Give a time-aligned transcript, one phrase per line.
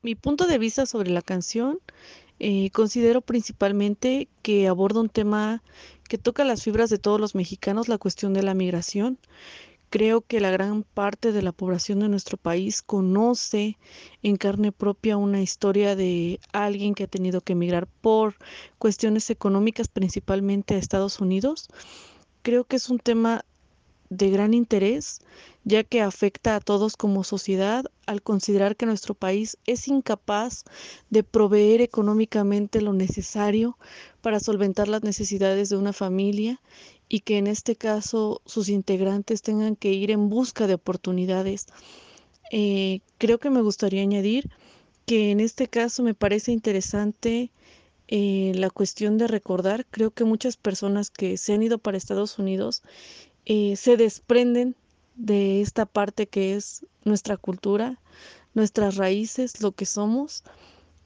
[0.00, 1.80] Mi punto de vista sobre la canción,
[2.38, 5.60] eh, considero principalmente que aborda un tema
[6.08, 9.18] que toca las fibras de todos los mexicanos, la cuestión de la migración.
[9.90, 13.76] Creo que la gran parte de la población de nuestro país conoce
[14.22, 18.36] en carne propia una historia de alguien que ha tenido que emigrar por
[18.78, 21.68] cuestiones económicas, principalmente a Estados Unidos.
[22.42, 23.44] Creo que es un tema
[24.10, 25.20] de gran interés,
[25.64, 30.64] ya que afecta a todos como sociedad al considerar que nuestro país es incapaz
[31.10, 33.78] de proveer económicamente lo necesario
[34.22, 36.60] para solventar las necesidades de una familia
[37.08, 41.66] y que en este caso sus integrantes tengan que ir en busca de oportunidades.
[42.50, 44.50] Eh, creo que me gustaría añadir
[45.06, 47.50] que en este caso me parece interesante
[48.08, 52.38] eh, la cuestión de recordar, creo que muchas personas que se han ido para Estados
[52.38, 52.82] Unidos
[53.48, 54.76] eh, se desprenden
[55.16, 57.98] de esta parte que es nuestra cultura,
[58.52, 60.44] nuestras raíces, lo que somos.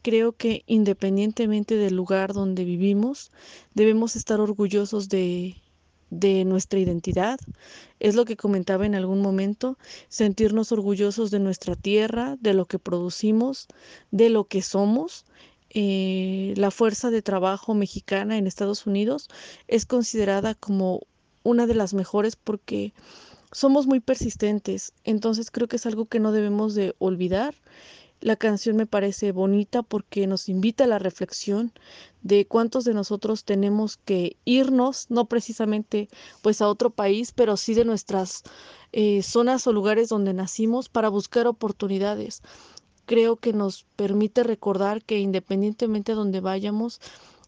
[0.02, 3.30] Creo que independientemente del lugar donde vivimos,
[3.74, 5.54] debemos estar orgullosos de,
[6.10, 7.38] de nuestra identidad.
[8.01, 12.80] Es lo que comentaba en algún momento, sentirnos orgullosos de nuestra tierra, de lo que
[12.80, 13.68] producimos,
[14.10, 15.27] de lo que somos.
[15.71, 19.29] Eh, la fuerza de trabajo mexicana en Estados Unidos
[19.68, 21.02] es considerada como
[21.43, 22.93] una de las mejores porque
[23.52, 27.54] somos muy persistentes, entonces creo que es algo que no debemos de olvidar.
[28.21, 31.73] La canción me parece bonita porque nos invita a la reflexión
[32.23, 36.09] de cuántos de nosotros tenemos que irnos, no precisamente
[36.40, 38.45] pues a otro país, pero sí de nuestras
[38.93, 42.43] eh, zonas o lugares donde nacimos para buscar oportunidades.
[43.06, 47.01] Creo que nos permite recordar que independientemente de donde vayamos,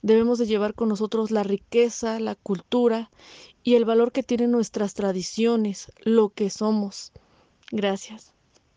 [0.03, 3.11] debemos de llevar con nosotros la riqueza, la cultura
[3.65, 7.13] y el valor que tienen nuestras tradiciones, lo que somos.
[7.73, 8.34] Gracias.